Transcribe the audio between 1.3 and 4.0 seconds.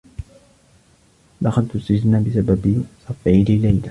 دخلت السّجن بسبب صفعي لليلى.